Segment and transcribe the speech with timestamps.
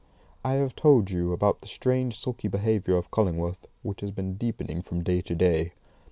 [0.43, 4.81] I have told you about the strange, sulky behaviour of Cullingworth, which has been deepening
[4.81, 5.73] from day to day.